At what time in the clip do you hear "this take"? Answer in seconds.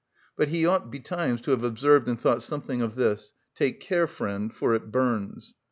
2.95-3.79